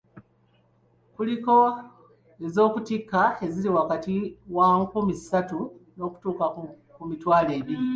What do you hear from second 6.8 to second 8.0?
ku mitwalo ebiri.